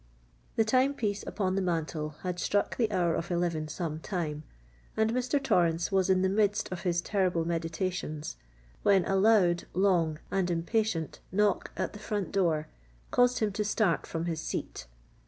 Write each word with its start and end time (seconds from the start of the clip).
The 0.55 0.65
time 0.65 0.95
piece 0.95 1.21
upon 1.27 1.53
the 1.53 1.61
mantle 1.61 2.15
had 2.23 2.39
struck 2.39 2.75
the 2.75 2.91
hour 2.91 3.13
of 3.13 3.29
eleven 3.29 3.67
some 3.67 3.99
time, 3.99 4.41
and 4.97 5.13
Mr. 5.13 5.37
Torrens 5.39 5.91
was 5.91 6.09
in 6.09 6.23
the 6.23 6.27
midst 6.27 6.71
of 6.71 6.81
his 6.81 7.01
terrible 7.01 7.45
meditations, 7.45 8.35
when 8.81 9.05
a 9.05 9.15
loud, 9.15 9.65
long, 9.75 10.17
and 10.31 10.49
impatient 10.49 11.19
knock 11.31 11.69
at 11.77 11.93
the 11.93 11.99
front 11.99 12.31
door 12.31 12.67
caused 13.11 13.37
him 13.41 13.51
to 13.51 13.63
start 13.63 14.07
from 14.07 14.25
his 14.25 14.41
seat. 14.41 14.87